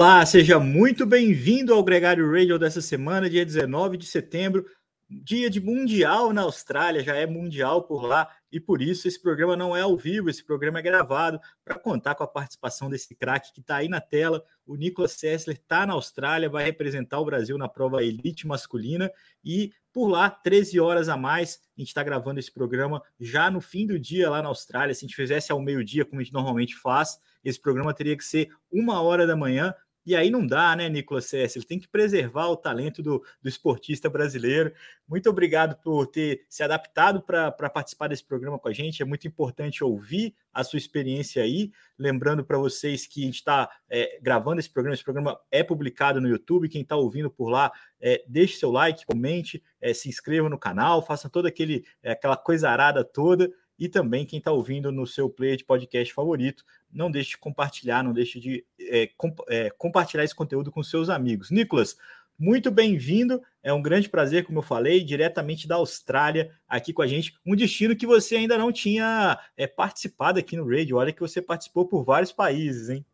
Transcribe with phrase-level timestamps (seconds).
[0.00, 4.64] Olá, seja muito bem-vindo ao Gregário Radio dessa semana, dia 19 de setembro,
[5.10, 9.56] dia de Mundial na Austrália, já é Mundial por lá, e por isso esse programa
[9.56, 13.52] não é ao vivo, esse programa é gravado para contar com a participação desse craque
[13.52, 14.44] que está aí na tela.
[14.64, 19.10] O Nicolas Sessler está na Austrália, vai representar o Brasil na prova elite masculina
[19.44, 23.60] e por lá, 13 horas a mais, a gente está gravando esse programa já no
[23.60, 24.94] fim do dia lá na Austrália.
[24.94, 28.24] Se a gente fizesse ao meio-dia, como a gente normalmente faz, esse programa teria que
[28.24, 29.74] ser uma hora da manhã,
[30.08, 31.58] e aí não dá, né, Nicolas César?
[31.58, 34.72] Ele tem que preservar o talento do, do esportista brasileiro.
[35.06, 39.02] Muito obrigado por ter se adaptado para participar desse programa com a gente.
[39.02, 41.70] É muito importante ouvir a sua experiência aí.
[41.98, 46.22] Lembrando para vocês que a gente está é, gravando esse programa, esse programa é publicado
[46.22, 46.70] no YouTube.
[46.70, 51.04] Quem está ouvindo por lá, é, deixe seu like, comente, é, se inscreva no canal,
[51.04, 53.52] faça toda aquele, é, aquela coisa arada toda.
[53.78, 58.02] E também quem está ouvindo no seu player de podcast favorito, não deixe de compartilhar,
[58.02, 61.50] não deixe de é, comp é, compartilhar esse conteúdo com seus amigos.
[61.50, 61.96] Nicolas,
[62.38, 63.42] muito bem-vindo.
[63.62, 67.36] É um grande prazer, como eu falei, diretamente da Austrália, aqui com a gente.
[67.44, 70.98] Um destino que você ainda não tinha é, participado aqui no Radio.
[70.98, 73.04] Olha que você participou por vários países, hein?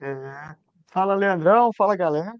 [0.00, 0.56] É.
[0.86, 1.72] Fala, Leandrão.
[1.74, 2.34] Fala, galera.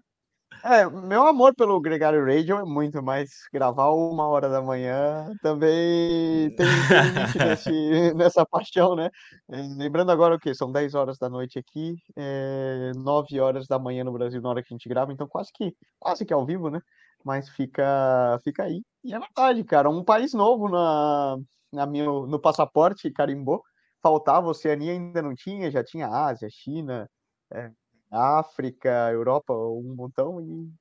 [0.63, 6.53] É, meu amor pelo Gregário Radio é muito, mas gravar uma hora da manhã também
[6.55, 9.09] tem, limite nesse, nessa paixão, né?
[9.47, 10.53] Lembrando agora o quê?
[10.55, 14.63] São 10 horas da noite aqui, é, 9 horas da manhã no Brasil na hora
[14.63, 16.81] que a gente grava, então quase que, quase que ao vivo, né?
[17.23, 18.81] Mas fica, fica aí.
[19.03, 21.37] E é verdade, cara, um país novo na,
[21.71, 23.63] na meu, no passaporte carimbou.
[24.01, 27.09] Faltava, Oceania ainda não tinha, já tinha Ásia, China,
[27.53, 27.71] é,
[28.11, 30.71] África, Europa, um montão, e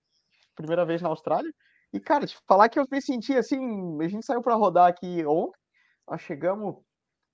[0.55, 1.53] primeira vez na Austrália.
[1.93, 3.59] E, cara, te falar que eu me senti assim,
[4.03, 5.59] a gente saiu para rodar aqui ontem,
[6.09, 6.77] nós chegamos.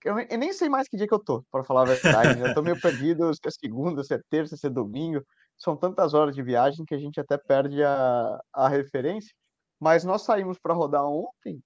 [0.05, 2.41] Eu, nem sei mais que dia que eu tô, para falar a verdade.
[2.41, 5.25] eu tô meio perdido se é segunda, se é terça, se é domingo.
[5.57, 9.33] São tantas horas de viagem que a gente até perde a, a referência.
[9.81, 11.61] Mas nós saímos para rodar ontem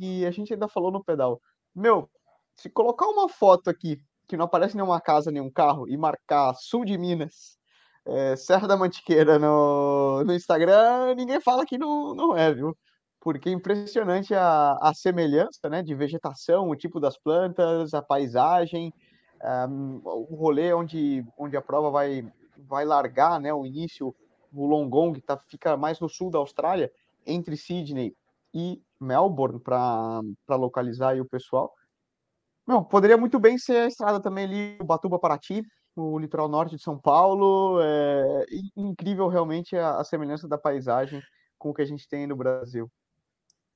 [0.00, 1.40] e a gente ainda falou no pedal.
[1.74, 2.10] Meu,
[2.56, 6.84] se colocar uma foto aqui que não aparece nenhuma casa, nenhum carro e marcar sul
[6.84, 7.57] de Minas
[8.08, 12.76] é, Serra da Mantiqueira no, no Instagram, ninguém fala que não, não é, viu?
[13.20, 18.92] Porque é impressionante a, a semelhança né, de vegetação, o tipo das plantas, a paisagem,
[19.68, 22.26] um, o rolê onde, onde a prova vai,
[22.56, 24.14] vai largar, né, o início,
[24.52, 26.90] o Longong tá, fica mais no sul da Austrália,
[27.26, 28.14] entre Sydney
[28.54, 31.70] e Melbourne, para localizar o pessoal.
[32.66, 35.62] Não, poderia muito bem ser a estrada também ali, o Batuba-Paraty,
[36.00, 37.80] o litoral norte de São Paulo.
[37.82, 38.44] É
[38.76, 41.22] incrível realmente a, a semelhança da paisagem
[41.58, 42.90] com o que a gente tem no Brasil.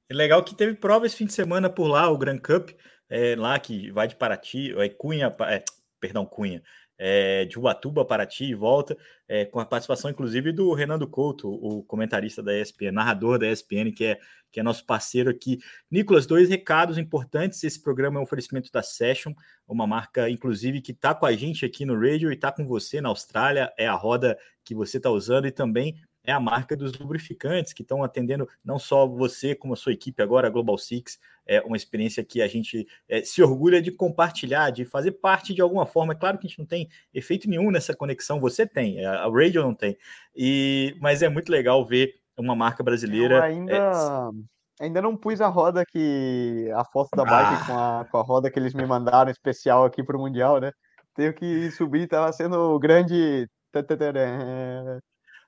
[0.08, 2.70] É legal que teve prova esse fim de semana por lá, o Grand Cup,
[3.08, 5.64] é, lá que vai de Paraty, é Cunha, é,
[5.98, 6.62] perdão, Cunha,
[7.04, 8.96] é, de Ubatuba, Paraty e volta,
[9.26, 13.90] é, com a participação inclusive do Renando Couto, o comentarista da ESPN, narrador da ESPN,
[13.92, 14.20] que é,
[14.52, 15.58] que é nosso parceiro aqui.
[15.90, 17.64] Nicolas, dois recados importantes.
[17.64, 19.32] Esse programa é um oferecimento da Session,
[19.66, 23.00] uma marca, inclusive, que está com a gente aqui no radio e está com você
[23.00, 23.72] na Austrália.
[23.76, 27.82] É a roda que você está usando e também é a marca dos lubrificantes que
[27.82, 31.18] estão atendendo não só você, como a sua equipe agora, a Global Six.
[31.44, 35.60] É uma experiência que a gente é, se orgulha de compartilhar, de fazer parte de
[35.60, 36.12] alguma forma.
[36.12, 39.62] É claro que a gente não tem efeito nenhum nessa conexão, você tem, a Radio
[39.62, 39.96] não tem.
[40.36, 43.36] E, mas é muito legal ver uma marca brasileira.
[43.36, 44.84] Eu ainda, é...
[44.84, 46.70] ainda não pus a roda que.
[46.74, 47.66] a foto da bike ah.
[47.66, 50.70] com, a, com a roda que eles me mandaram especial aqui para o Mundial, né?
[51.14, 53.48] Tenho que subir, estava sendo grande.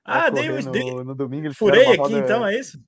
[0.05, 1.51] Ah, dei, no, dei, no domingo.
[1.55, 2.19] Furei aqui roda...
[2.19, 2.79] então, é isso?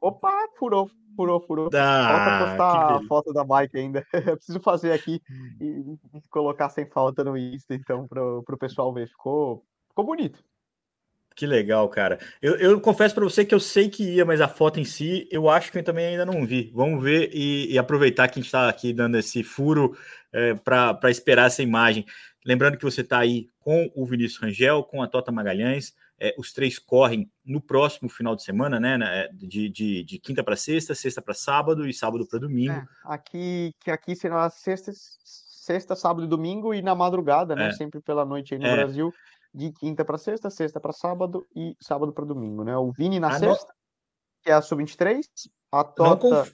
[0.00, 1.70] Opa, furou, furou, furou.
[1.74, 4.06] Ah, Falta postar a foto da bike ainda.
[4.12, 5.22] Eu preciso fazer aqui
[5.60, 5.96] e,
[6.30, 9.08] colocar sem falta no Insta, então, pro, pro pessoal ver.
[9.08, 10.42] Ficou, ficou bonito.
[11.34, 12.18] Que legal, cara.
[12.42, 15.26] Eu, eu confesso para você que eu sei que ia, mas a foto em si,
[15.30, 16.70] eu acho que eu também ainda não vi.
[16.74, 19.96] Vamos ver e, e aproveitar que a gente está aqui dando esse furo
[20.32, 22.04] é, para esperar essa imagem.
[22.44, 25.94] Lembrando que você está aí com o Vinícius Rangel, com a Tota Magalhães.
[26.18, 29.28] É, os três correm no próximo final de semana, né?
[29.32, 32.72] de, de, de quinta para sexta, sexta para sábado e sábado para domingo.
[32.72, 37.68] É, aqui, que aqui será sexta, sexta, sábado e domingo, e na madrugada, né?
[37.68, 37.72] É.
[37.72, 38.76] Sempre pela noite aí no é.
[38.76, 39.12] Brasil,
[39.54, 42.76] de quinta para sexta, sexta para sábado e sábado para domingo, né?
[42.76, 44.42] O Vini na a sexta, no...
[44.42, 45.22] que é a sub-23,
[45.72, 46.46] a Tota não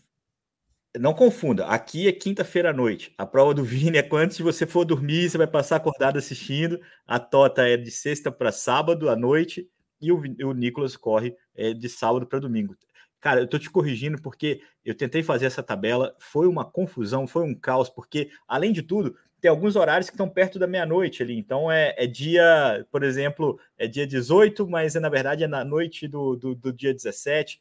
[1.15, 3.13] confunda, aqui é quinta-feira à noite.
[3.19, 6.81] A prova do Vini é quando se você for dormir, você vai passar acordado assistindo.
[7.07, 9.69] A Tota é de sexta para sábado à noite
[10.01, 12.77] e o, o Nicolas corre é, de sábado para domingo.
[13.21, 17.43] Cara, eu tô te corrigindo porque eu tentei fazer essa tabela, foi uma confusão, foi
[17.43, 21.37] um caos, porque, além de tudo, tem alguns horários que estão perto da meia-noite ali.
[21.37, 25.65] Então é, é, dia, por exemplo, é dia 18, mas é, na verdade é na
[25.65, 27.61] noite do, do, do dia 17.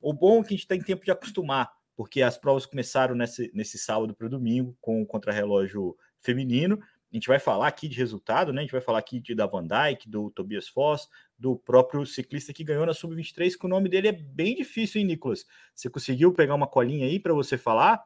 [0.00, 3.50] O bom é que a gente tem tempo de acostumar, porque as provas começaram nesse,
[3.54, 6.78] nesse sábado para o domingo com o contrarrelógio feminino.
[7.12, 8.60] A gente vai falar aqui de resultado, né?
[8.60, 11.08] A gente vai falar aqui de, da Van Dyke, do Tobias Foss,
[11.38, 15.06] do próprio ciclista que ganhou na Sub-23, que o nome dele é bem difícil, hein,
[15.06, 15.46] Nicolas?
[15.74, 18.04] Você conseguiu pegar uma colinha aí para você falar?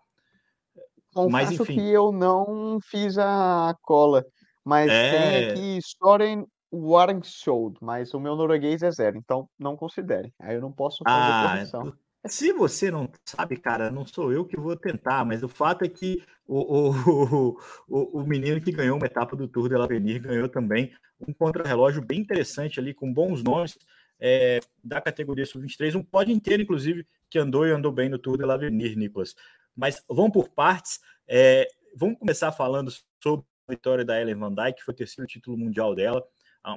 [1.14, 1.76] Confesso mas, enfim.
[1.76, 4.26] que eu não fiz a cola,
[4.62, 5.10] mas é...
[5.10, 10.34] tem aqui Soren Warngshold, mas o meu norueguês é zero, então não considere.
[10.38, 11.96] Aí eu não posso fazer ah, correção.
[12.26, 15.88] Se você não sabe, cara, não sou eu que vou tentar, mas o fato é
[15.88, 20.48] que o, o, o, o menino que ganhou uma etapa do Tour de l'Avenir ganhou
[20.48, 23.78] também um contrarrelógio bem interessante ali, com bons nomes
[24.20, 28.36] é, da categoria sub-23, um pódio inteiro, inclusive, que andou e andou bem no Tour
[28.36, 29.34] de l'Avenir, Nicolas.
[29.76, 31.00] Mas vamos por partes.
[31.26, 32.92] É, vamos começar falando
[33.22, 36.26] sobre a vitória da Ellen Van Dijk, que foi o terceiro título mundial dela,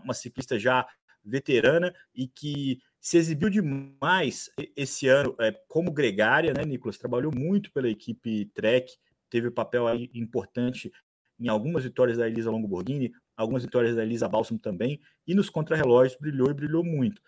[0.04, 0.88] uma ciclista já
[1.24, 7.00] veterana e que se exibiu demais esse ano é, como gregária, né, Nicolas?
[7.00, 8.94] Trabalhou muito pela equipe Trek,
[9.28, 10.92] teve um papel importante
[11.40, 15.50] em algumas vitórias da Elisa Longo Borghini, algumas vitórias da Elisa Balsam também, e nos
[15.50, 17.20] contrarrelógios brilhou e brilhou muito.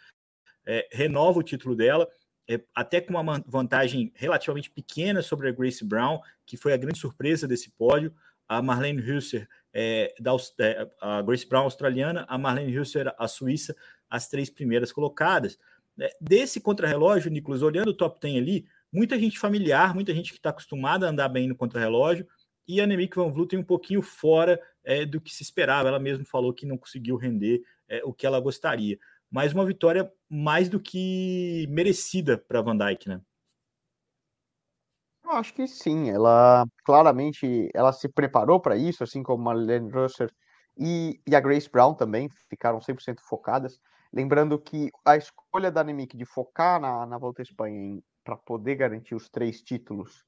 [0.63, 2.07] É, renova o título dela,
[2.47, 6.99] é, até com uma vantagem relativamente pequena sobre a Grace Brown, que foi a grande
[6.99, 8.13] surpresa desse pódio.
[8.47, 13.75] A Marlene Husser, é, da, é, a Grace Brown australiana, a Marlene Husser, a Suíça,
[14.13, 15.57] as três primeiras colocadas.
[15.99, 20.37] É, desse contrarrelógio, Nicolas, olhando o top 10 ali, muita gente familiar, muita gente que
[20.37, 22.27] está acostumada a andar bem no contrarrelógio,
[22.67, 25.89] e a Annemiek van Vleuten um pouquinho fora é, do que se esperava.
[25.89, 28.99] Ela mesma falou que não conseguiu render é, o que ela gostaria.
[29.31, 33.19] Mas uma vitória mais do que merecida para Van Dijk, né?
[35.25, 36.11] Eu acho que sim.
[36.11, 40.31] Ela claramente ela se preparou para isso, assim como a Marlene Russer
[40.77, 43.79] e, e a Grace Brown também ficaram 100% focadas.
[44.13, 48.75] Lembrando que a escolha da Annemiek de focar na, na Volta à Espanha para poder
[48.75, 50.23] garantir os três títulos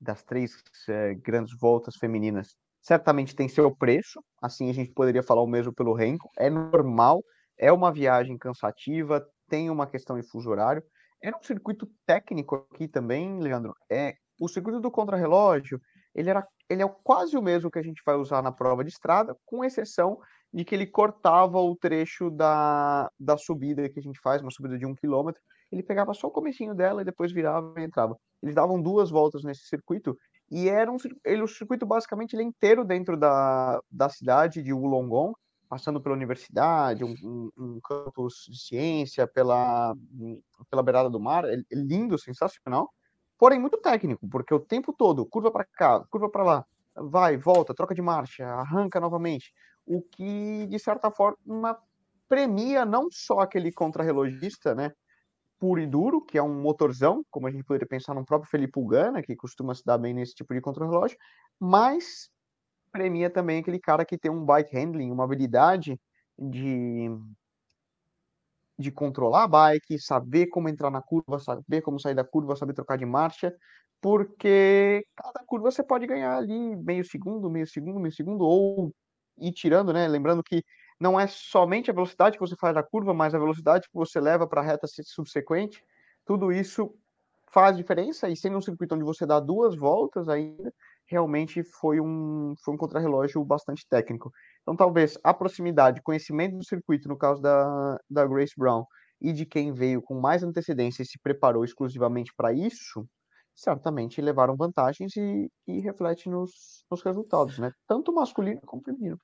[0.00, 4.22] das três é, grandes voltas femininas certamente tem seu preço.
[4.40, 6.28] Assim a gente poderia falar o mesmo pelo Renko.
[6.38, 7.24] É normal,
[7.58, 10.82] é uma viagem cansativa, tem uma questão em fuso horário.
[11.20, 13.74] Era um circuito técnico aqui também, Leandro.
[13.90, 15.80] É o circuito do contrarrelógio.
[16.14, 18.90] Ele era, ele é quase o mesmo que a gente vai usar na prova de
[18.90, 20.18] estrada, com exceção
[20.54, 24.78] de que ele cortava o trecho da, da subida que a gente faz, uma subida
[24.78, 25.42] de um quilômetro.
[25.72, 28.16] Ele pegava só o comecinho dela e depois virava e entrava.
[28.40, 30.16] Eles davam duas voltas nesse circuito
[30.48, 34.72] e era um ele, o circuito basicamente ele é inteiro dentro da, da cidade de
[34.72, 35.34] Wollongong,
[35.68, 39.92] passando pela universidade, um, um, um, campus de ciência, pela,
[40.70, 42.88] pela beirada do mar, é, é lindo, sensacional,
[43.36, 47.74] porém muito técnico, porque o tempo todo, curva para cá, curva para lá, vai, volta,
[47.74, 49.52] troca de marcha, arranca novamente,
[49.86, 51.78] o que de certa forma
[52.28, 54.92] premia não só aquele contrarrelogista, né,
[55.58, 58.78] puro e duro, que é um motorzão, como a gente poderia pensar no próprio Felipe
[58.80, 61.16] Ugana, que costuma se dar bem nesse tipo de contrarrelógio,
[61.60, 62.30] mas
[62.92, 66.00] premia também aquele cara que tem um bike handling, uma habilidade
[66.38, 67.10] de
[68.78, 72.74] de controlar a bike, saber como entrar na curva, saber como sair da curva, saber
[72.74, 73.54] trocar de marcha,
[74.00, 78.92] porque cada curva você pode ganhar ali meio segundo, meio segundo, meio segundo, ou
[79.38, 80.06] ir tirando, né?
[80.08, 80.64] Lembrando que
[81.00, 84.20] não é somente a velocidade que você faz da curva, mas a velocidade que você
[84.20, 85.82] leva para a reta subsequente.
[86.24, 86.94] Tudo isso
[87.52, 90.72] faz diferença e sendo um circuito onde você dá duas voltas ainda,
[91.06, 94.32] realmente foi um, foi um contrarrelógio bastante técnico.
[94.62, 98.84] Então, talvez a proximidade, conhecimento do circuito, no caso da, da Grace Brown,
[99.20, 103.06] e de quem veio com mais antecedência e se preparou exclusivamente para isso,
[103.54, 107.72] certamente levaram vantagens e, e reflete nos, nos resultados, né?
[107.86, 109.18] Tanto masculino como feminino.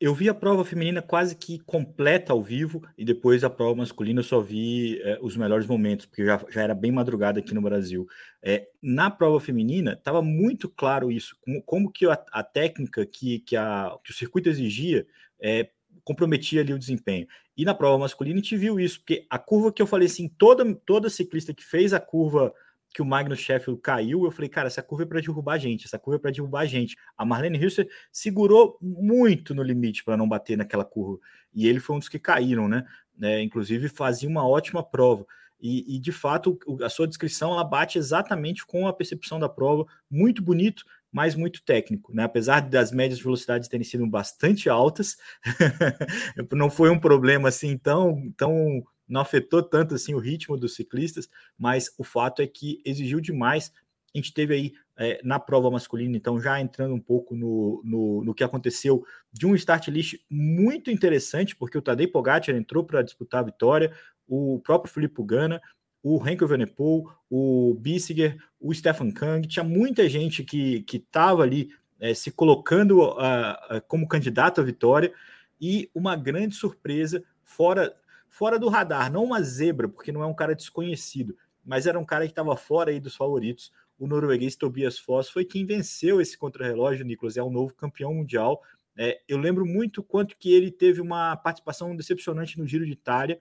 [0.00, 4.20] Eu vi a prova feminina quase que completa ao vivo e depois a prova masculina
[4.20, 7.60] eu só vi é, os melhores momentos, porque já, já era bem madrugada aqui no
[7.60, 8.06] Brasil.
[8.40, 13.40] É, na prova feminina, estava muito claro isso, como, como que a, a, técnica que,
[13.40, 15.04] que, a, que o circuito exigia
[15.40, 15.70] é,
[16.04, 17.26] comprometia ali o desempenho.
[17.56, 20.28] E na prova masculina a gente viu isso, porque a curva que eu falei assim,
[20.28, 22.54] toda, toda ciclista que fez a curva
[22.92, 25.86] que o Magnus Sheffield caiu, eu falei, cara, essa curva é para derrubar a gente,
[25.86, 26.96] essa curva é para derrubar a gente.
[27.16, 31.18] A Marlene Hilser segurou muito no limite para não bater naquela curva,
[31.54, 32.86] e ele foi um dos que caíram, né?
[33.20, 35.26] É, inclusive fazia uma ótima prova.
[35.60, 39.84] E, e, de fato, a sua descrição ela bate exatamente com a percepção da prova,
[40.08, 42.24] muito bonito, mas muito técnico, né?
[42.24, 45.16] Apesar das médias velocidades terem sido bastante altas,
[46.52, 51.28] não foi um problema assim tão, tão não afetou tanto assim o ritmo dos ciclistas,
[51.56, 53.72] mas o fato é que exigiu demais.
[54.14, 58.24] A gente teve aí é, na prova masculina, então já entrando um pouco no, no,
[58.24, 63.02] no, que aconteceu de um start list muito interessante, porque o Tadej Pogacar entrou para
[63.02, 63.92] disputar a vitória,
[64.26, 65.60] o próprio Felipe Gana,
[66.02, 72.14] o Henkel Venepool, o Bissiger, o Stefan Kang, tinha muita gente que estava ali é,
[72.14, 75.12] se colocando uh, como candidato à vitória,
[75.60, 77.94] e uma grande surpresa fora,
[78.28, 82.04] fora do radar, não uma zebra, porque não é um cara desconhecido, mas era um
[82.04, 83.72] cara que estava fora aí dos favoritos.
[83.98, 88.62] O norueguês Tobias Foss foi quem venceu esse contrarrelógio, Nicolas, é o novo campeão mundial.
[88.96, 93.40] É, eu lembro muito quanto que ele teve uma participação decepcionante no Giro de Itália,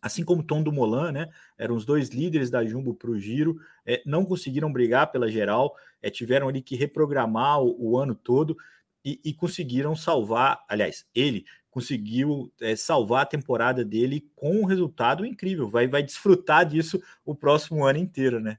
[0.00, 1.28] assim como Tom do Molan, né?
[1.58, 5.74] Eram os dois líderes da Jumbo para o Giro, é, não conseguiram brigar pela geral,
[6.00, 8.56] é, tiveram ali que reprogramar o, o ano todo
[9.04, 10.64] e, e, conseguiram salvar.
[10.68, 15.68] Aliás, ele conseguiu é, salvar a temporada dele com um resultado incrível.
[15.68, 18.58] Vai, vai desfrutar disso o próximo ano inteiro, né?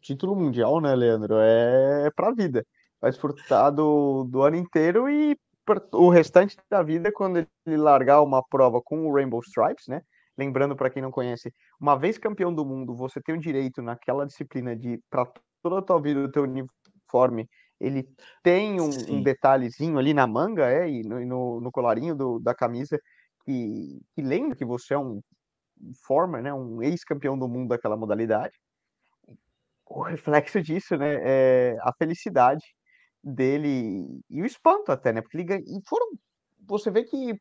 [0.00, 1.36] Título mundial, né, Leandro?
[1.38, 2.66] É para a vida.
[2.98, 5.38] Vai desfrutar do, do ano inteiro e
[5.92, 10.00] o restante da vida quando ele largar uma prova com o Rainbow Stripes, né?
[10.36, 14.24] Lembrando para quem não conhece, uma vez campeão do mundo, você tem o direito naquela
[14.24, 15.30] disciplina de para
[15.62, 17.46] toda a tua vida o teu uniforme,
[17.80, 18.08] ele
[18.42, 23.00] tem um, um detalhezinho ali na manga, é, e no, no, colarinho do, da camisa
[23.44, 25.20] que, que lembra que você é um
[26.04, 28.54] former, né, um ex-campeão do mundo daquela modalidade.
[29.86, 32.64] O reflexo disso, né, é a felicidade
[33.22, 35.20] dele e o espanto até, né?
[35.20, 36.08] Porque ele ganha, e foram
[36.68, 37.34] você vê que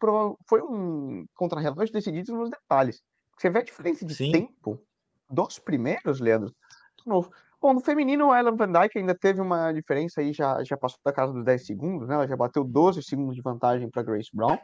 [0.48, 3.04] foi um contra-relógio decidido nos detalhes.
[3.38, 4.32] Você vê a diferença de Sim.
[4.32, 4.82] tempo
[5.30, 6.56] dos primeiros, Leandro.
[6.98, 7.30] De novo.
[7.60, 11.00] Bom, no feminino, a Ellen Van Dyke ainda teve uma diferença aí, já, já passou
[11.04, 12.14] da casa dos 10 segundos, né?
[12.14, 14.58] Ela já bateu 12 segundos de vantagem para Grace Brown.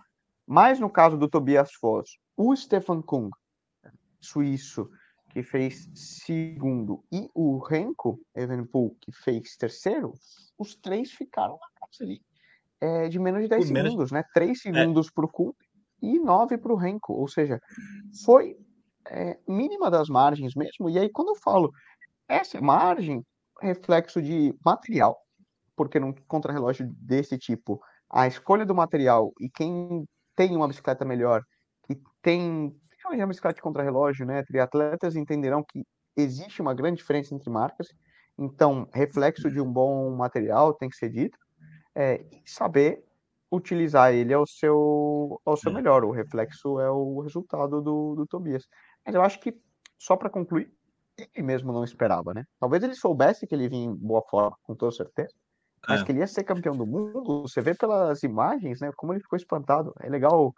[0.45, 3.29] Mas no caso do Tobias Foss, o Stefan Kung,
[4.19, 4.89] suíço,
[5.31, 10.13] que fez segundo, e o Renko Evenpool, que fez terceiro,
[10.59, 12.21] os três ficaram na casa ali.
[12.79, 14.11] É, de menos de 10 Por segundos, menos...
[14.11, 14.23] né?
[14.33, 14.53] 3 é.
[14.55, 15.11] segundos é.
[15.15, 15.51] para o Kuhn
[16.01, 17.13] e 9 para o Renko.
[17.13, 17.59] Ou seja,
[18.23, 18.55] foi
[19.07, 20.89] é, mínima das margens mesmo.
[20.89, 21.71] E aí, quando eu falo
[22.33, 23.23] essa margem,
[23.61, 25.17] reflexo de material,
[25.75, 31.43] porque num contrarrelógio desse tipo, a escolha do material e quem tem uma bicicleta melhor,
[31.87, 32.73] que tem
[33.05, 34.43] uma bicicleta de contrarrelógio, né?
[34.43, 35.85] Triatletas entenderão que
[36.15, 37.87] existe uma grande diferença entre marcas
[38.37, 41.37] então, reflexo de um bom material tem que ser dito,
[41.95, 43.03] é, e saber
[43.51, 46.03] utilizar ele ao seu, ao seu melhor.
[46.03, 48.67] O reflexo é o resultado do, do Tobias.
[49.05, 49.55] Mas eu acho que,
[49.99, 50.71] só para concluir,
[51.17, 52.43] ele mesmo não esperava, né?
[52.59, 55.33] Talvez ele soubesse que ele vinha em boa forma, com toda certeza,
[55.87, 56.05] mas é.
[56.05, 59.37] que ele ia ser campeão do mundo, você vê pelas imagens, né, como ele ficou
[59.37, 59.93] espantado.
[59.99, 60.53] É legal,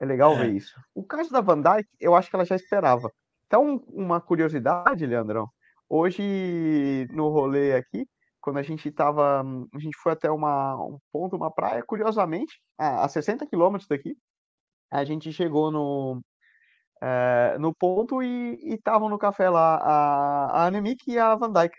[0.00, 0.38] é legal é.
[0.38, 0.74] ver isso.
[0.94, 3.10] O caso da Van Dyke, eu acho que ela já esperava.
[3.46, 5.48] Então, uma curiosidade, Leandrão,
[5.88, 8.06] Hoje, no rolê aqui,
[8.40, 9.42] quando a gente tava.
[9.42, 14.16] A gente foi até uma, um ponto, uma praia, curiosamente, a, a 60 quilômetros daqui,
[14.90, 16.20] a gente chegou no,
[17.04, 21.76] é, no ponto e estavam no café lá a, a Anemic e a Van Dyke.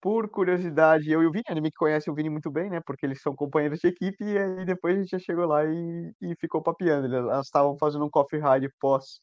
[0.00, 2.80] Por curiosidade, eu e o Vini, a Anemic conhece o Vini muito bem, né?
[2.84, 6.12] Porque eles são companheiros de equipe, e aí depois a gente já chegou lá e,
[6.20, 7.14] e ficou papeando.
[7.14, 9.20] Elas estavam fazendo um coffee ride pós.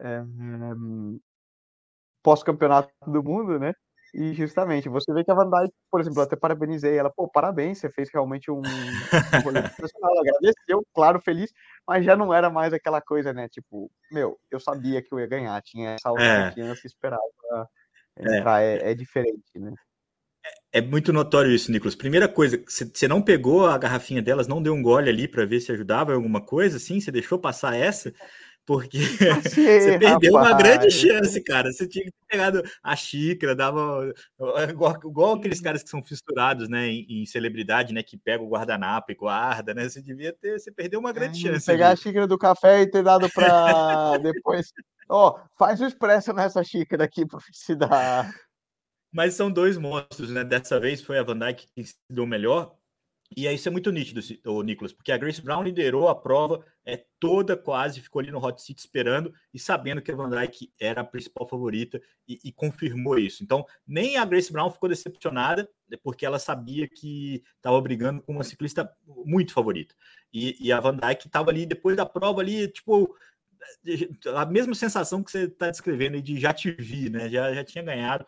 [0.00, 0.22] É,
[2.22, 3.72] pós-campeonato do mundo, né?
[4.14, 7.28] E justamente, você vê que a Van Dijk, por exemplo, eu até parabenizei ela, pô,
[7.28, 8.62] parabéns, você fez realmente um,
[9.42, 11.52] rolê profissional, agradeceu, claro, feliz,
[11.86, 13.48] mas já não era mais aquela coisa, né?
[13.48, 16.86] Tipo, meu, eu sabia que eu ia ganhar, tinha essa autoconfiança é.
[16.86, 17.22] esperava
[18.18, 18.76] entrar, é.
[18.76, 19.72] É, é diferente, né?
[20.72, 21.94] É, é muito notório isso, Nicolas.
[21.94, 25.60] Primeira coisa, você não pegou a garrafinha delas, não deu um gole ali para ver
[25.60, 27.00] se ajudava em alguma coisa, assim?
[27.00, 28.12] Você deixou passar essa?
[28.66, 28.98] Porque
[29.46, 30.52] você perdeu rapaz.
[30.52, 31.72] uma grande chance, cara.
[31.72, 34.12] Você tinha que ter pegado a xícara, dava
[34.68, 38.48] igual, igual aqueles caras que são fisturados, né, em, em, celebridade, né, que pega o
[38.48, 39.88] guardanapo e guarda, né?
[39.88, 41.66] Você devia ter, você perdeu uma grande é, chance.
[41.66, 44.72] Pegar a xícara do café e ter dado para depois.
[45.08, 48.34] Ó, oh, faz o expresso nessa xícara aqui para se dar.
[49.12, 50.42] Mas são dois monstros, né?
[50.42, 52.74] Dessa vez foi a Van Dyke que se deu melhor,
[53.34, 56.64] e aí isso é muito nítido, o Nicolas, porque a Grace Brown liderou a prova
[56.84, 60.72] é, toda quase, ficou ali no hot seat esperando e sabendo que a Van Dyke
[60.78, 63.42] era a principal favorita e, e confirmou isso.
[63.42, 68.32] Então, nem a Grace Brown ficou decepcionada, né, porque ela sabia que estava brigando com
[68.32, 68.90] uma ciclista
[69.24, 69.94] muito favorita.
[70.32, 73.16] E, e a Van Dyke estava ali depois da prova ali, tipo,
[74.34, 77.28] a mesma sensação que você está descrevendo de já te vi, né?
[77.28, 78.24] Já, já tinha ganhado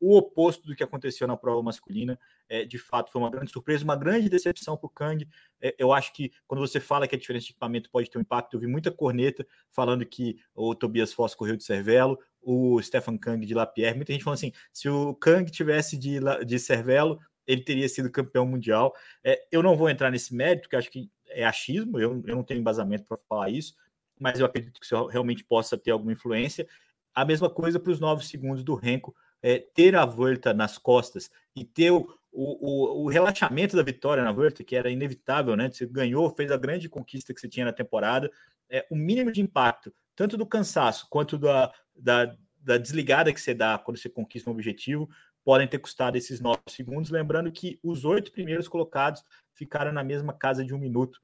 [0.00, 2.18] o oposto do que aconteceu na prova masculina.
[2.48, 5.28] É, de fato, foi uma grande surpresa, uma grande decepção para o Kang.
[5.60, 8.22] É, eu acho que quando você fala que a diferença de equipamento pode ter um
[8.22, 13.18] impacto, eu vi muita corneta falando que o Tobias Foss correu de Cervelo, o Stefan
[13.18, 13.96] Kang de Lapierre.
[13.96, 18.46] Muita gente falando assim: se o Kang tivesse de, de Cervelo, ele teria sido campeão
[18.46, 18.94] mundial.
[19.22, 22.42] É, eu não vou entrar nesse mérito, porque acho que é achismo, eu, eu não
[22.42, 23.74] tenho embasamento para falar isso,
[24.18, 26.66] mas eu acredito que isso realmente possa ter alguma influência.
[27.14, 31.30] A mesma coisa para os nove segundos do Renko, é, ter a volta nas costas
[31.54, 35.70] e ter o, o, o, relaxamento da vitória na volta, que era inevitável, né?
[35.70, 38.30] Você ganhou, fez a grande conquista que você tinha na temporada,
[38.68, 43.54] é, o mínimo de impacto, tanto do cansaço quanto da, da, da desligada que você
[43.54, 45.08] dá quando você conquista um objetivo,
[45.44, 47.10] podem ter custado esses nove segundos.
[47.10, 51.20] Lembrando que os oito primeiros colocados ficaram na mesma casa de um minuto.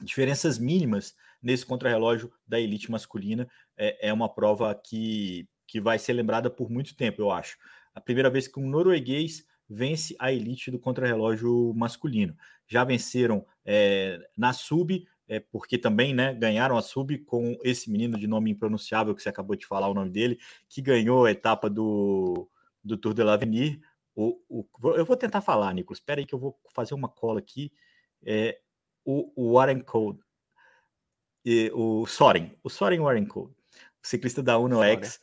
[0.00, 6.14] Diferenças mínimas nesse contrarrelógio da elite masculina é, é uma prova que, que vai ser
[6.14, 7.56] lembrada por muito tempo, eu acho.
[7.94, 12.36] A primeira vez que um norueguês vence a elite do contrarrelógio masculino.
[12.66, 18.18] Já venceram é, na sub, é, porque também né, ganharam a sub com esse menino
[18.18, 21.70] de nome impronunciável que você acabou de falar o nome dele, que ganhou a etapa
[21.70, 22.50] do,
[22.82, 23.80] do Tour de l'Avenir.
[24.16, 26.00] O, o, eu vou tentar falar, Nicolas.
[26.00, 27.72] Espera aí que eu vou fazer uma cola aqui.
[28.24, 28.58] É,
[29.04, 30.18] o, o Warren Code,
[31.44, 33.54] e, o Soren, o Soren Warren Code,
[34.02, 35.20] ciclista da Uno X,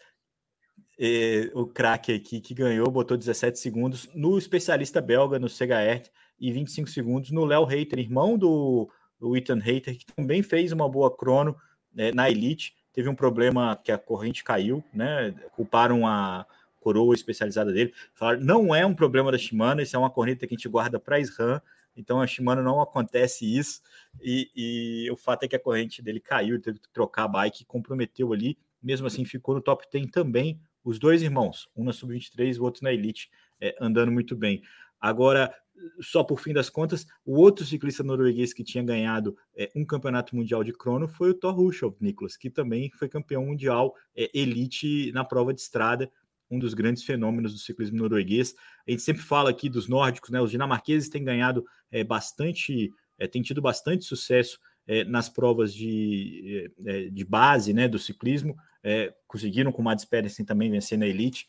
[0.97, 6.51] e, o craque aqui que ganhou, botou 17 segundos no especialista belga, no CHR, e
[6.51, 8.89] 25 segundos no Léo Reiter, irmão do,
[9.19, 11.55] do Ethan Reiter, que também fez uma boa crono
[11.93, 12.75] né, na Elite.
[12.93, 15.33] Teve um problema que a corrente caiu, né?
[15.55, 16.45] Culparam a,
[16.87, 20.53] coroa especializada dele, falaram, não é um problema da Shimano, isso é uma corneta que
[20.53, 21.61] a gente guarda para SRAM,
[21.97, 23.81] então a Shimano não acontece isso,
[24.21, 27.65] e, e, o fato é que a corrente dele caiu, teve que trocar a bike,
[27.65, 32.57] comprometeu ali, mesmo assim ficou no top 10 também, os dois irmãos, um na sub-23
[32.59, 34.61] o outro na Elite, é, andando muito bem.
[34.99, 35.53] Agora,
[36.01, 40.35] só por fim das contas, o outro ciclista norueguês que tinha ganhado é, um campeonato
[40.35, 45.11] mundial de crono foi o Thor Hushovd, Nicolas, que também foi campeão mundial é, elite
[45.11, 46.11] na prova de estrada,
[46.49, 48.55] um dos grandes fenômenos do ciclismo norueguês.
[48.87, 50.41] A gente sempre fala aqui dos nórdicos, né?
[50.41, 56.71] Os dinamarqueses têm ganhado é, bastante, é, têm tido bastante sucesso é, nas provas de,
[56.85, 57.87] é, é, de base, né?
[57.87, 61.47] Do ciclismo, é, conseguiram com o Mads Pedersen também vencer na elite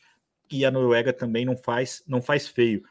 [0.51, 2.83] e a Noruega também não faz, não faz feio.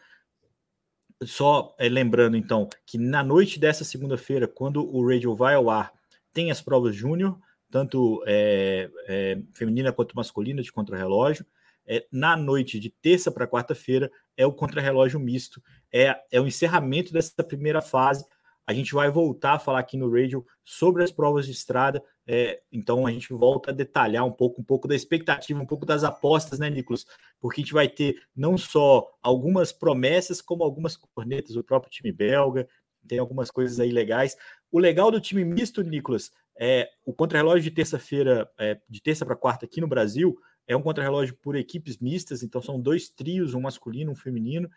[1.23, 5.93] Só lembrando então que na noite dessa segunda-feira, quando o Radio vai ao ar,
[6.33, 7.37] tem as provas júnior,
[7.71, 8.23] tanto
[9.53, 11.45] feminina quanto masculina de contrarrelógio
[11.89, 17.13] é, na noite de terça para quarta-feira é o contrarrelógio misto, é, é o encerramento
[17.13, 18.25] dessa primeira fase.
[18.69, 22.61] A gente vai voltar a falar aqui no radio sobre as provas de estrada, é,
[22.71, 26.05] então a gente volta a detalhar um pouco, um pouco da expectativa, um pouco das
[26.05, 27.07] apostas, né, Nicolas?
[27.41, 32.13] Porque a gente vai ter não só algumas promessas, como algumas cornetas, o próprio time
[32.13, 32.69] belga,
[33.09, 34.37] tem algumas coisas aí legais.
[34.71, 39.35] O legal do time misto, Nicolas, é o contrarrelógio de terça-feira, é, de terça para
[39.35, 43.63] quarta aqui no Brasil, é um contrarrelógio por equipes mistas, então são dois trios, um
[43.63, 44.69] masculino, um feminino.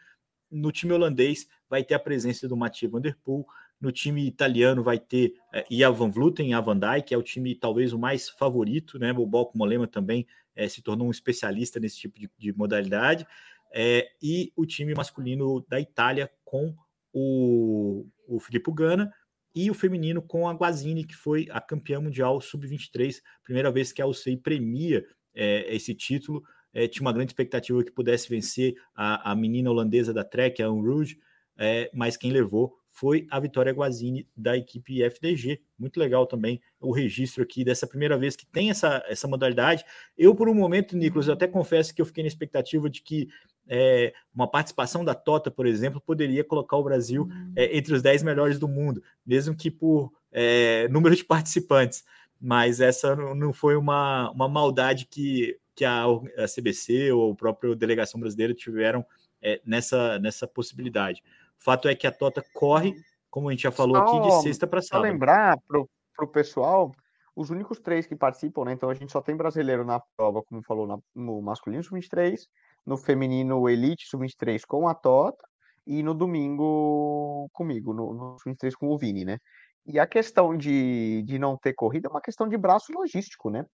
[0.50, 3.46] No time holandês vai ter a presença do Mathieu Van Der Poel.
[3.82, 7.18] No time italiano vai ter é, Ian Van Vluten e a Van Dijk, que é
[7.18, 9.12] o time talvez o mais favorito, né?
[9.12, 13.26] O Balco Molema também é, se tornou um especialista nesse tipo de, de modalidade.
[13.74, 16.76] É, e o time masculino da Itália com
[17.12, 19.12] o, o Filippo Gana
[19.56, 24.02] e o feminino com a Guazini, que foi a campeã mundial sub-23, primeira vez que
[24.02, 26.44] a UCI premia é, esse título.
[26.74, 30.68] É, tinha uma grande expectativa que pudesse vencer a, a menina holandesa da Trek, a
[30.68, 31.20] Rouge,
[31.58, 35.62] é, mas quem levou foi a Vitória Guazini da equipe FDG.
[35.80, 39.84] Muito legal também o registro aqui dessa primeira vez que tem essa, essa modalidade.
[40.18, 43.30] Eu, por um momento, Nicolas, eu até confesso que eu fiquei na expectativa de que
[43.68, 47.54] é, uma participação da Tota, por exemplo, poderia colocar o Brasil uhum.
[47.56, 52.04] é, entre os 10 melhores do mundo, mesmo que por é, número de participantes
[52.42, 57.76] mas essa não foi uma, uma maldade que, que a, a CBC ou a própria
[57.76, 59.06] delegação brasileira tiveram
[59.40, 61.22] é, nessa, nessa possibilidade.
[61.64, 62.96] Fato é que a Tota corre,
[63.30, 65.06] como a gente já falou só, aqui, de sexta para sábado.
[65.06, 66.92] Só lembrar para o pessoal,
[67.36, 68.74] os únicos três que participam, né?
[68.74, 72.48] Então a gente só tem brasileiro na prova, como falou, na, no masculino sub-23,
[72.86, 75.48] no feminino Elite sub-23 com a Tota,
[75.86, 79.38] e no domingo comigo, no, no sub-23 com o Vini, né?
[79.86, 83.66] E a questão de, de não ter corrida é uma questão de braço logístico, né?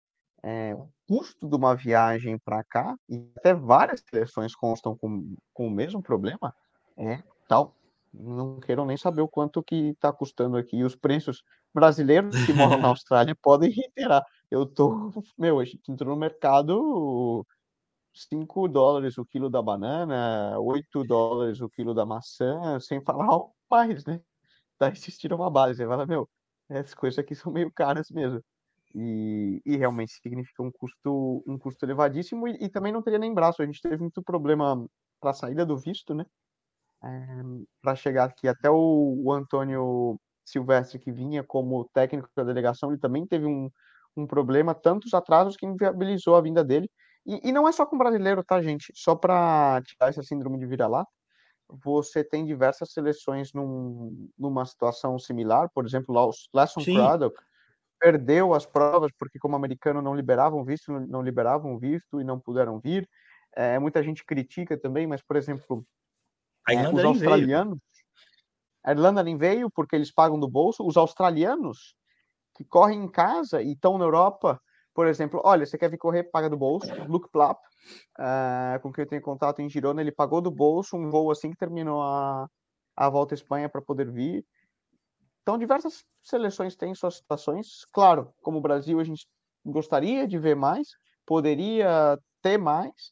[0.44, 5.68] É, o custo de uma viagem para cá, e até várias seleções constam com, com
[5.68, 6.54] o mesmo problema,
[6.98, 7.77] é tal.
[8.20, 10.84] Não quero nem saber o quanto que está custando aqui.
[10.84, 14.24] Os preços brasileiros que moram na Austrália podem reiterar.
[14.50, 17.46] Eu tô, meu, a gente entrou no mercado
[18.14, 23.52] 5 dólares o quilo da banana, 8 dólares o quilo da maçã, sem falar o
[23.70, 24.22] mais, né?
[24.80, 26.30] Daí vocês tiram uma base, você fala, meu,
[26.70, 28.44] essas coisas aqui são meio caras mesmo.
[28.96, 33.34] E, e realmente significa um custo, um custo elevadíssimo e, e também não teria nem
[33.34, 33.62] braço.
[33.62, 34.88] A gente teve muito problema
[35.20, 36.26] para a saída do visto, né?
[37.04, 37.08] É,
[37.82, 43.00] para chegar aqui até o, o Antônio Silvestre, que vinha como técnico da delegação, ele
[43.00, 43.70] também teve um,
[44.16, 46.90] um problema, tantos atrasos que inviabilizou a vinda dele.
[47.26, 48.92] E, e não é só com brasileiro, tá, gente?
[48.96, 51.10] Só para tirar essa síndrome de vira-lata,
[51.70, 57.38] você tem diversas seleções num, numa situação similar, por exemplo, lá os Lesson Product
[58.00, 62.80] perdeu as provas porque como americano não liberavam visto, não liberavam visto e não puderam
[62.80, 63.10] vir.
[63.56, 65.84] É, muita gente critica também, mas por exemplo,
[66.70, 67.80] é, os australianos,
[68.84, 70.86] a Irlanda nem veio porque eles pagam do bolso.
[70.86, 71.94] Os australianos
[72.56, 74.62] que correm em casa e estão na Europa,
[74.94, 76.88] por exemplo, olha, você quer vir correr, paga do bolso.
[77.08, 77.60] Luke Plapp,
[78.18, 81.52] uh, com quem eu tenho contato em Girona, ele pagou do bolso um voo assim
[81.52, 82.48] que terminou a,
[82.96, 84.46] a volta à Espanha para poder vir.
[85.44, 87.86] Então, diversas seleções têm suas situações.
[87.94, 89.28] Claro, como o Brasil, a gente
[89.66, 90.90] gostaria de ver mais,
[91.26, 93.12] poderia ter mais,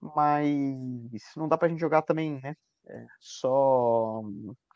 [0.00, 2.54] mas não dá para a gente jogar também, né?
[2.88, 4.22] É, só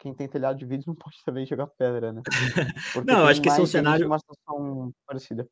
[0.01, 2.23] quem tem telhado de vidro não pode também jogar pedra, né?
[2.93, 4.07] Porque não, acho que esse é um cenário.
[4.07, 5.49] Uma situação parecida.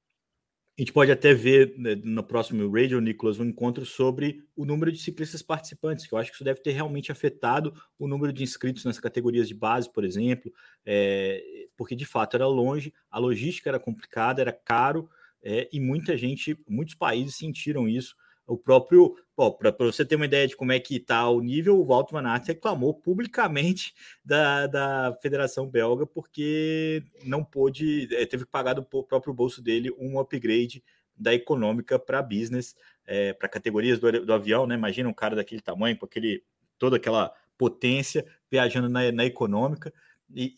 [0.76, 4.92] A gente pode até ver né, no próximo Radio, Nicolas, um encontro sobre o número
[4.92, 8.44] de ciclistas participantes, que eu acho que isso deve ter realmente afetado o número de
[8.44, 10.52] inscritos nas categorias de base, por exemplo,
[10.86, 15.10] é, porque de fato era longe, a logística era complicada, era caro,
[15.42, 18.14] é, e muita gente, muitos países sentiram isso
[18.48, 21.84] o próprio, para você ter uma ideia de como é que está o nível, o
[21.84, 28.50] Walter Van Aert reclamou publicamente da, da Federação Belga porque não pôde, é, teve que
[28.50, 30.82] pagar do próprio bolso dele um upgrade
[31.14, 32.74] da econômica para business,
[33.06, 34.74] é, para categorias do, do, avião, né?
[34.76, 36.42] Imagina um cara daquele tamanho, com aquele,
[36.78, 39.92] toda aquela potência viajando na, na econômica.
[40.34, 40.54] E,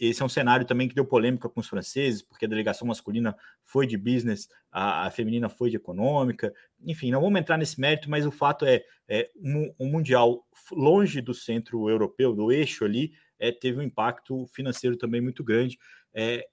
[0.00, 2.88] e, esse é um cenário também que deu polêmica com os franceses, porque a delegação
[2.88, 6.52] masculina foi de business, a, a feminina foi de econômica.
[6.84, 11.20] Enfim, não vamos entrar nesse mérito, mas o fato é, é um, um mundial longe
[11.20, 15.78] do centro europeu, do eixo ali, é, teve um impacto financeiro também muito grande.
[16.12, 16.46] É,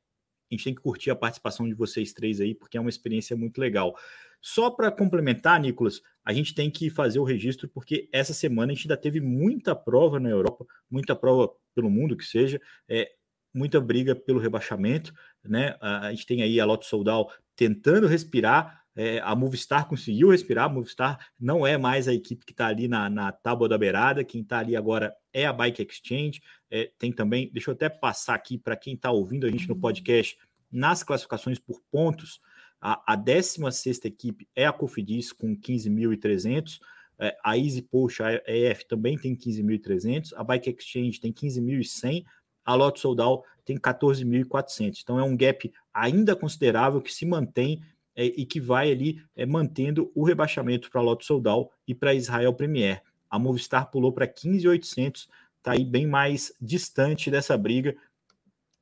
[0.50, 3.36] a gente tem que curtir a participação de vocês três aí, porque é uma experiência
[3.36, 3.96] muito legal.
[4.42, 8.76] Só para complementar, Nicolas, a gente tem que fazer o registro, porque essa semana a
[8.76, 13.12] gente ainda teve muita prova na Europa, muita prova pelo mundo que seja, é,
[13.54, 15.76] muita briga pelo rebaixamento, né?
[15.80, 20.66] A, a gente tem aí a Lotto Soldal tentando respirar, é, a Movistar conseguiu respirar,
[20.66, 24.24] a Movistar não é mais a equipe que está ali na, na tábua da beirada,
[24.24, 28.34] quem está ali agora é a Bike Exchange, é, tem também, deixa eu até passar
[28.34, 30.38] aqui para quem está ouvindo a gente no podcast,
[30.72, 32.42] nas classificações por pontos,
[32.82, 36.80] a, a 16 equipe é a Cofidis com 15.300,
[37.20, 42.24] é, a Easy Post, a EF também tem 15.300, a Bike Exchange tem 15.100,
[42.64, 45.00] a Lotto Soldal tem 14.400.
[45.02, 47.82] Então é um gap ainda considerável que se mantém
[48.16, 52.14] é, e que vai ali é, mantendo o rebaixamento para a Lotto Soldal e para
[52.14, 53.02] Israel Premier.
[53.30, 57.96] A Movistar pulou para 15.800, está aí bem mais distante dessa briga,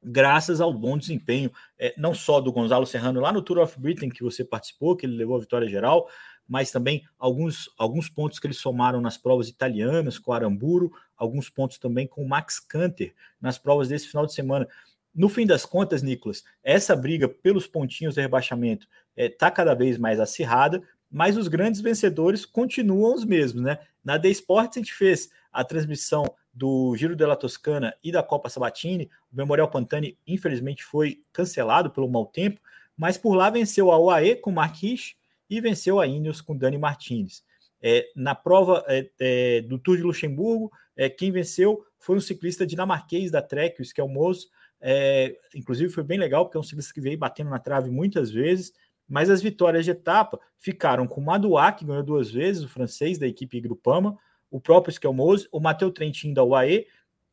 [0.05, 4.09] graças ao bom desempenho, é, não só do Gonzalo Serrano lá no Tour of Britain,
[4.09, 6.07] que você participou, que ele levou a vitória geral,
[6.47, 11.49] mas também alguns, alguns pontos que eles somaram nas provas italianas com o Aramburo, alguns
[11.49, 14.67] pontos também com o Max Canter nas provas desse final de semana.
[15.13, 18.87] No fim das contas, Nicolas, essa briga pelos pontinhos de rebaixamento
[19.17, 23.79] está é, cada vez mais acirrada, mas os grandes vencedores continuam os mesmos, né?
[24.03, 28.47] Na The Sports a gente fez a transmissão do Giro della Toscana e da Copa
[28.47, 29.09] Sabatini.
[29.31, 32.61] O Memorial Pantani, infelizmente, foi cancelado pelo mau tempo,
[32.95, 35.15] mas por lá venceu a UAE com Marquis
[35.49, 37.43] e venceu a Ineos com Dani Martins.
[37.81, 42.65] É, na prova é, é, do Tour de Luxemburgo, é, quem venceu foi um ciclista
[42.65, 44.49] dinamarquês da Trek, o Skelmos.
[44.79, 48.31] É, inclusive foi bem legal, porque é um ciclista que veio batendo na trave muitas
[48.31, 48.71] vezes,
[49.07, 53.17] mas as vitórias de etapa ficaram com o Madouá, que ganhou duas vezes, o francês
[53.17, 54.17] da equipe Grupama,
[54.55, 56.87] o próprio Skelmose, o Matheus Trentin da UAE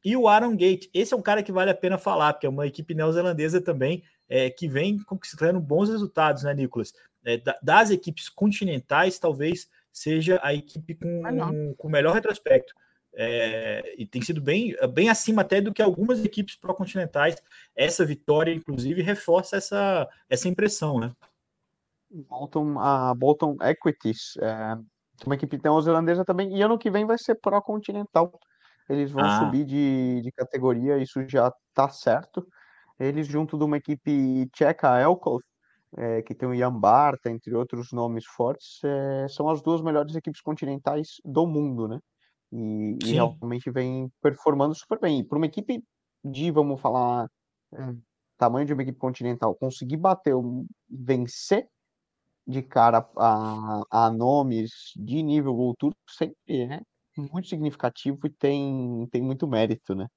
[0.04, 0.88] e o Aaron Gate.
[0.92, 4.02] Esse é um cara que vale a pena falar, porque é uma equipe neozelandesa também
[4.28, 6.92] é, que vem conquistando bons resultados, né, Nicolas?
[7.24, 12.74] é, das equipes continentais, talvez seja a equipe com, ah, com o melhor retrospecto.
[13.14, 17.36] É, e tem sido bem, bem acima até do que algumas equipes pró-continentais.
[17.76, 21.12] Essa vitória, inclusive, reforça essa, essa impressão, né?
[22.10, 24.78] Bolton, a Bolton Equities, é,
[25.26, 28.32] uma equipe neozelandesa também, e ano que vem vai ser pró-continental.
[28.88, 29.40] Eles vão ah.
[29.40, 32.46] subir de, de categoria, isso já está certo.
[32.98, 35.40] Eles, junto de uma equipe tcheca, Elkov,
[35.96, 40.14] é, que tem o Ian Barta, entre outros nomes fortes, é, são as duas melhores
[40.14, 41.98] equipes continentais do mundo, né?
[42.52, 45.20] E, e realmente vem performando super bem.
[45.20, 45.82] E para uma equipe
[46.24, 47.28] de, vamos falar,
[47.72, 47.94] é,
[48.36, 50.34] tamanho de uma equipe continental, conseguir bater,
[50.90, 51.66] vencer
[52.46, 56.80] de cara a, a nomes de nível World Tour sempre é
[57.16, 60.08] muito significativo e tem, tem muito mérito, né?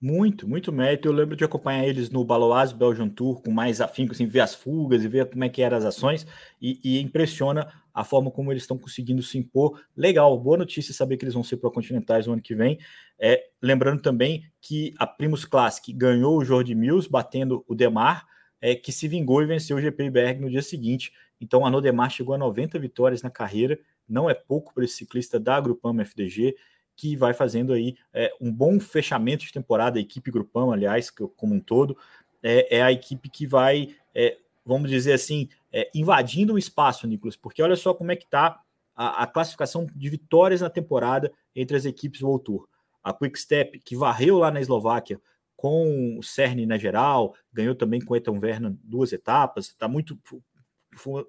[0.00, 1.08] Muito, muito mérito.
[1.08, 4.54] Eu lembro de acompanhar eles no Baloise Belgian Tour com mais afinco, assim, ver as
[4.54, 6.26] fugas e ver como é que eram as ações
[6.60, 9.80] e, e impressiona a forma como eles estão conseguindo se impor.
[9.96, 12.78] Legal, boa notícia saber que eles vão ser pro continentais no ano que vem.
[13.18, 18.26] É, lembrando também que a Primus Classic ganhou o Jordi Mills, batendo o Demar,
[18.60, 21.12] é, que se vingou e venceu o GP Berg no dia seguinte.
[21.44, 23.78] Então a Nodemar chegou a 90 vitórias na carreira,
[24.08, 26.56] não é pouco para esse ciclista da Grupama FDG
[26.96, 31.54] que vai fazendo aí é, um bom fechamento de temporada, a equipe Grupão, aliás, como
[31.54, 31.98] um todo,
[32.42, 37.36] é, é a equipe que vai, é, vamos dizer assim, é, invadindo o espaço, Nicolas,
[37.36, 38.60] porque olha só como é que está
[38.94, 42.68] a, a, classificação de vitórias na temporada entre as equipes Tour.
[43.02, 45.20] A Quick Step, que varreu lá na Eslováquia
[45.56, 50.18] com o Cern na geral, ganhou também com o Eton Vernon duas etapas, tá muito,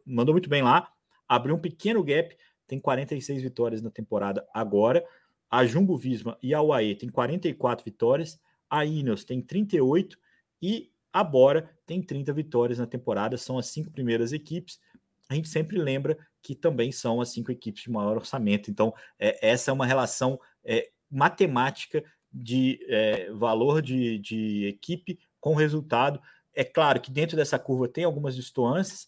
[0.06, 0.92] mandou muito bem lá,
[1.28, 2.36] abriu um pequeno gap,
[2.68, 5.06] tem 46 vitórias na temporada agora,
[5.50, 10.18] a Jumbo Visma e a UAE têm 44 vitórias, a Ineos tem 38
[10.62, 14.80] e a Bora tem 30 vitórias na temporada, são as cinco primeiras equipes.
[15.30, 18.70] A gente sempre lembra que também são as cinco equipes de maior orçamento.
[18.70, 25.56] Então, é, essa é uma relação é, matemática de é, valor de, de equipe com
[25.56, 26.20] resultado.
[26.54, 29.08] É claro que dentro dessa curva tem algumas distâncias.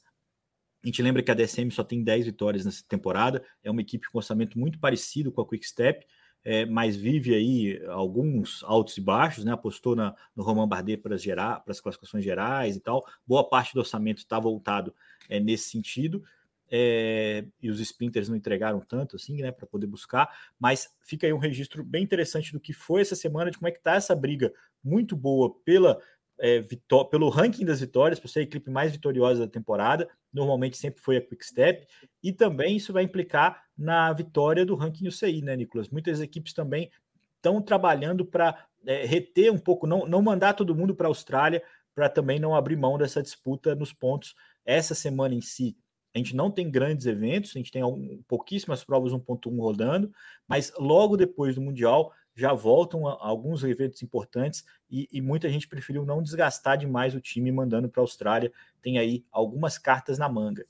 [0.88, 4.10] A gente lembra que a DSM só tem 10 vitórias nessa temporada, é uma equipe
[4.10, 6.08] com orçamento muito parecido com a Quick Step,
[6.46, 9.52] é, mas vive aí alguns altos e baixos, né?
[9.52, 13.06] Apostou na, no Roman Bardet para as, gerar, para as classificações gerais e tal.
[13.28, 14.96] Boa parte do orçamento está voltado
[15.28, 16.24] é, nesse sentido.
[16.72, 21.34] É, e os sprinters não entregaram tanto assim, né, para poder buscar, mas fica aí
[21.34, 24.16] um registro bem interessante do que foi essa semana, de como é que tá essa
[24.16, 26.00] briga muito boa pela
[26.40, 26.64] é,
[27.10, 31.18] pelo ranking das vitórias, por ser a equipe mais vitoriosa da temporada, normalmente sempre foi
[31.18, 31.88] a Quick Step,
[32.22, 35.90] e também isso vai implicar na vitória do ranking UCI, né, Nicolas?
[35.90, 36.92] Muitas equipes também
[37.36, 41.64] estão trabalhando para é, reter um pouco, não, não mandar todo mundo para a Austrália,
[41.96, 44.36] para também não abrir mão dessa disputa nos pontos.
[44.64, 45.76] Essa semana em si,
[46.14, 50.12] a gente não tem grandes eventos, a gente tem algum, pouquíssimas provas 1.1 rodando,
[50.48, 55.50] mas logo depois do Mundial já voltam a, a alguns eventos importantes e, e, muita
[55.50, 58.54] gente preferiu não desgastar demais o time mandando para a Austrália.
[58.80, 60.64] Tem aí algumas cartas na manga.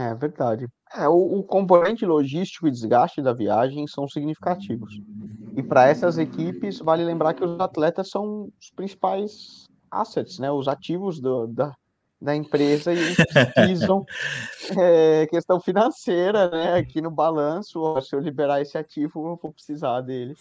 [0.00, 0.66] É verdade.
[0.94, 4.98] É, o, o componente logístico e desgaste da viagem são significativos.
[5.54, 10.50] E para essas equipes, vale lembrar que os atletas são os principais assets, né?
[10.50, 11.76] os ativos do, da,
[12.22, 12.96] da empresa e
[13.54, 14.06] precisam
[14.78, 16.74] é, questão financeira, né?
[16.74, 20.34] Aqui no balanço, se eu liberar esse ativo, eu vou precisar dele.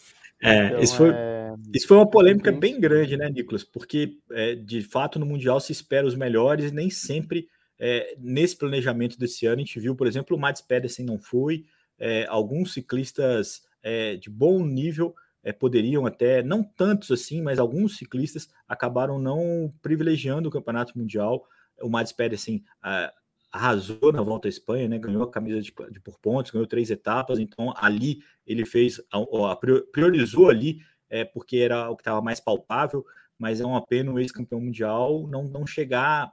[0.44, 1.54] É, então, isso, foi, é...
[1.74, 3.64] isso foi uma polêmica bem grande, né, Nicolas?
[3.64, 7.48] Porque é, de fato no Mundial se espera os melhores e nem sempre
[7.80, 11.66] é, nesse planejamento desse ano a gente viu, por exemplo, o Mads Pedersen não foi,
[11.98, 15.16] é, alguns ciclistas é, de bom nível
[15.58, 21.48] poderiam até, não tantos assim, mas alguns ciclistas acabaram não privilegiando o Campeonato Mundial
[21.82, 23.12] o Mads Pedersen uh,
[23.52, 24.98] arrasou na volta à Espanha, né?
[24.98, 29.52] Ganhou a camisa de, de, por pontos, ganhou três etapas, então ali ele fez, a,
[29.52, 29.56] a,
[29.92, 33.06] priorizou ali, é, porque era o que estava mais palpável,
[33.38, 36.32] mas é uma pena o ex-campeão mundial não, não chegar,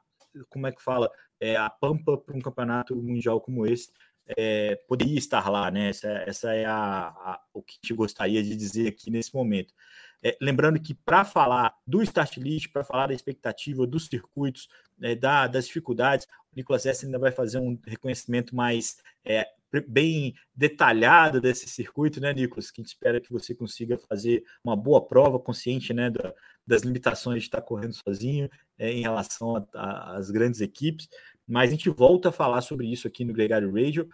[0.48, 3.90] como é que fala, é, a pampa para um campeonato mundial como esse.
[4.36, 5.88] É, poderia estar lá, né?
[5.88, 9.72] Essa, essa é a, a, o que te gostaria de dizer aqui nesse momento.
[10.22, 14.68] É, lembrando que para falar do start list, para falar da expectativa dos circuitos,
[15.02, 19.46] é, da, das dificuldades, o Nicolas S ainda vai fazer um reconhecimento mais é,
[19.86, 22.70] bem detalhado desse circuito, né, Nicolas?
[22.70, 26.34] Que a gente espera que você consiga fazer uma boa prova, consciente né, da,
[26.66, 31.08] das limitações de estar correndo sozinho é, em relação às grandes equipes.
[31.46, 34.08] Mas a gente volta a falar sobre isso aqui no Gregário Radio.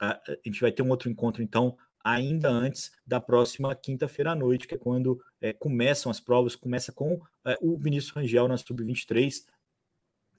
[0.00, 4.34] A, a gente vai ter um outro encontro, então, ainda antes da próxima quinta-feira à
[4.34, 8.56] noite, que é quando é, começam as provas, começa com é, o Vinícius Rangel na
[8.56, 9.44] Sub-23.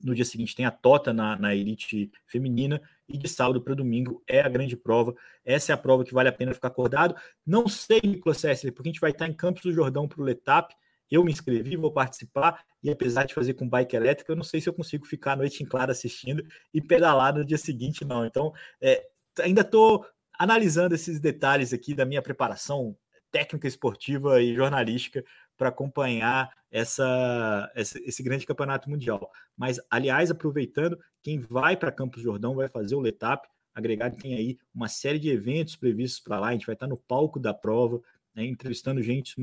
[0.04, 4.24] No dia seguinte tem a Tota na, na elite feminina e de sábado para domingo
[4.28, 5.14] é a grande prova.
[5.44, 7.16] Essa é a prova que vale a pena ficar acordado.
[7.46, 10.24] Não sei, Nicolas Sessler, porque a gente vai estar em Campos do Jordão para o
[10.24, 10.74] Letap.
[11.10, 14.62] Eu me inscrevi, vou participar, e apesar de fazer com bike elétrica, eu não sei
[14.62, 16.42] se eu consigo ficar a noite em claro assistindo
[16.74, 18.26] e pedalar no dia seguinte, não.
[18.26, 19.06] Então, é,
[19.40, 20.06] ainda estou
[20.40, 22.96] analisando esses detalhes aqui da minha preparação
[23.30, 25.24] técnica esportiva e jornalística
[25.62, 29.30] para acompanhar essa, esse grande campeonato mundial.
[29.56, 33.48] Mas, aliás, aproveitando, quem vai para Campos Jordão vai fazer o Letap.
[33.72, 36.48] Agregado tem aí uma série de eventos previstos para lá.
[36.48, 38.02] A gente vai estar no palco da prova,
[38.34, 39.36] né, entrevistando gente,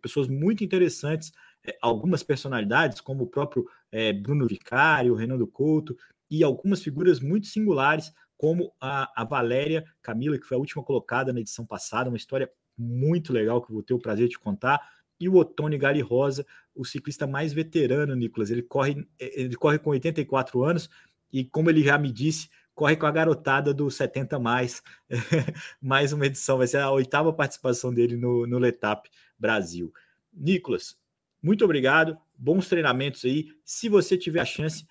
[0.00, 1.32] pessoas muito interessantes,
[1.66, 5.96] é, algumas personalidades, como o próprio é, Bruno Vicário, o Renan do Couto,
[6.30, 11.32] e algumas figuras muito singulares, como a, a Valéria Camila, que foi a última colocada
[11.32, 14.80] na edição passada, uma história muito legal que eu vou ter o prazer de contar.
[15.24, 18.50] E o Otônio Gali Rosa, o ciclista mais veterano, Nicolas.
[18.50, 20.90] Ele corre, ele corre com 84 anos
[21.32, 24.82] e, como ele já me disse, corre com a garotada do 70 mais.
[25.80, 29.08] mais uma edição, vai ser a oitava participação dele no, no Letap
[29.38, 29.90] Brasil.
[30.30, 30.94] Nicolas,
[31.42, 33.46] muito obrigado, bons treinamentos aí.
[33.64, 34.86] Se você tiver a chance,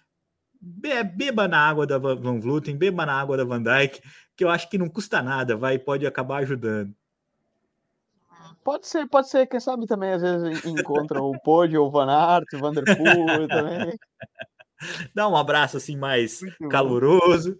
[0.60, 4.02] beba na água da Van Vluten, beba na água da Van Dyke,
[4.36, 6.92] que eu acho que não custa nada, vai pode acabar ajudando.
[8.64, 12.10] Pode ser, pode ser, quem sabe também às vezes encontra o Pod ou o Van
[12.10, 14.00] Aert, o Vanderpool também.
[15.14, 17.60] Dá um abraço assim mais muito caloroso.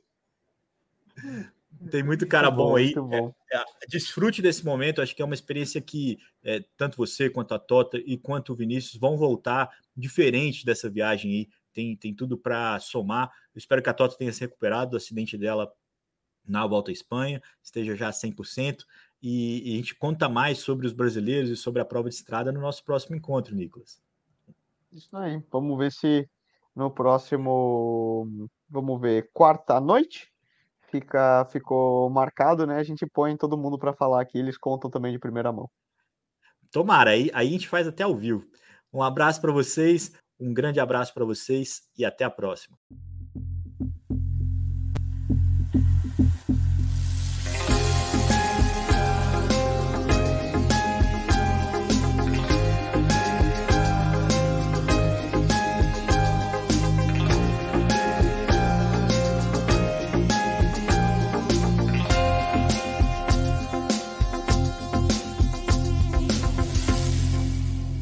[1.22, 1.90] Bom.
[1.90, 2.94] Tem muito cara muito bom, bom, aí.
[2.94, 3.34] Bom.
[3.52, 5.02] É, é, desfrute desse momento.
[5.02, 8.56] Acho que é uma experiência que é, tanto você quanto a Tota e quanto o
[8.56, 11.50] Vinícius vão voltar diferente dessa viagem aí.
[11.74, 13.32] Tem, tem tudo para somar.
[13.54, 15.72] Eu espero que a Tota tenha se recuperado do acidente dela
[16.46, 18.86] na volta à Espanha, esteja já 100%
[19.24, 22.52] e, e, a gente conta mais sobre os brasileiros e sobre a prova de estrada
[22.52, 24.02] no nosso próximo encontro, Nicolas.
[24.92, 25.42] Isso aí.
[25.50, 26.30] Vamos ver se
[26.76, 30.34] no próximo, vamos ver, quarta noite
[30.94, 32.78] fica ficou marcado, né?
[32.78, 35.70] A gente põe todo mundo para falar aqui, eles contam também de primeira mão.
[36.72, 38.46] Tomara, aí, aí a gente faz até ao vivo.
[38.94, 42.78] Um abraço para vocês, um grande abraço para vocês e até a próxima.